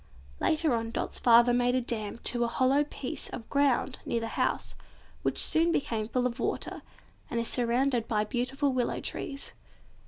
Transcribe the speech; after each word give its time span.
Later 0.39 0.73
on, 0.73 0.89
Dot's 0.89 1.19
father 1.19 1.53
made 1.53 1.75
a 1.75 1.79
dam 1.81 2.15
to 2.23 2.43
a 2.43 2.47
hollow 2.47 2.83
piece 2.83 3.29
of 3.29 3.47
ground 3.51 3.99
near 4.03 4.19
the 4.19 4.29
house, 4.29 4.73
which 5.21 5.37
soon 5.37 5.71
became 5.71 6.07
full 6.07 6.25
of 6.25 6.39
water, 6.39 6.81
and 7.29 7.39
is 7.39 7.47
surrounded 7.47 8.07
by 8.07 8.23
beautiful 8.23 8.73
willow 8.73 8.99
trees. 8.99 9.53